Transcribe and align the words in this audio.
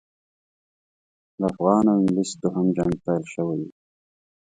د 1.37 1.39
افغان 1.51 1.85
او 1.91 1.97
انګلیس 1.99 2.31
دوهم 2.41 2.65
جنګ 2.75 2.93
پیل 3.05 3.23
شوی 3.33 3.59
وو. 3.63 3.69